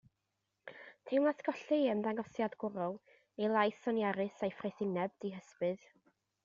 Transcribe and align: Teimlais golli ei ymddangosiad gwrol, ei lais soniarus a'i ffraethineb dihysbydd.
Teimlais 1.09 1.43
golli 1.49 1.77
ei 1.77 1.91
ymddangosiad 1.95 2.57
gwrol, 2.65 2.99
ei 3.43 3.53
lais 3.55 3.81
soniarus 3.85 4.43
a'i 4.49 4.55
ffraethineb 4.59 5.17
dihysbydd. 5.27 5.89